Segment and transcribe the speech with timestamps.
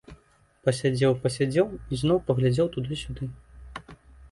[0.67, 1.67] Пасядзеў, пасядзеў,
[1.97, 3.31] ізноў паглядзеў туды-сюды.